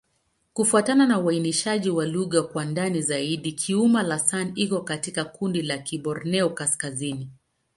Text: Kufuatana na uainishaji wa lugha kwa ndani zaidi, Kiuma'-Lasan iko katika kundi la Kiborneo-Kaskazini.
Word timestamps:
Kufuatana 0.53 1.07
na 1.07 1.19
uainishaji 1.19 1.89
wa 1.89 2.05
lugha 2.05 2.41
kwa 2.43 2.65
ndani 2.65 3.01
zaidi, 3.01 3.51
Kiuma'-Lasan 3.51 4.51
iko 4.55 4.81
katika 4.81 5.23
kundi 5.25 5.61
la 5.61 5.75
Kiborneo-Kaskazini. 5.77 7.27